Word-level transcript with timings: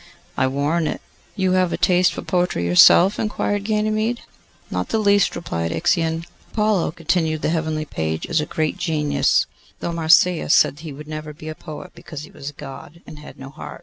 'I 0.35 0.47
warrant 0.47 0.87
it.' 0.87 1.01
'You 1.35 1.51
have 1.51 1.71
a 1.71 1.77
taste 1.77 2.11
for 2.15 2.23
poetry 2.23 2.65
yourself?' 2.65 3.19
inquired 3.19 3.65
Ganymede. 3.65 4.21
'Not 4.71 4.89
the 4.89 4.97
least,' 4.97 5.35
replied 5.35 5.71
Ixion. 5.71 6.25
'Apollo,' 6.51 6.93
continued 6.93 7.43
the 7.43 7.49
heavenly 7.49 7.85
page, 7.85 8.25
'is 8.25 8.41
a 8.41 8.47
great 8.47 8.79
genius, 8.79 9.45
though 9.79 9.93
Marsyas 9.93 10.55
said 10.55 10.77
that 10.77 10.81
he 10.81 10.91
never 10.91 11.29
would 11.29 11.37
be 11.37 11.49
a 11.49 11.53
poet 11.53 11.91
because 11.93 12.23
he 12.23 12.31
was 12.31 12.49
a 12.49 12.53
God, 12.53 13.01
and 13.05 13.19
had 13.19 13.37
no 13.37 13.51
heart. 13.51 13.79